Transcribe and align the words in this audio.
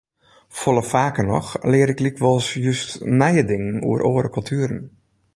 Folle 0.59 0.83
faker 0.91 1.25
noch 1.31 1.49
lear 1.71 1.89
ik 1.93 2.03
lykwols 2.05 2.47
just 2.65 2.91
nije 3.19 3.43
dingen 3.51 3.77
oer 3.89 4.01
oare 4.11 4.29
kultueren. 4.35 4.81